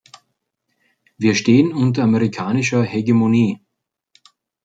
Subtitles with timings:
[1.19, 3.61] Wir stehen unter amerikanischer Hegemonie.